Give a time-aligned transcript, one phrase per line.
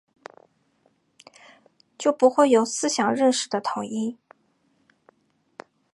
[1.95, 4.17] 就不会有思想认识的统一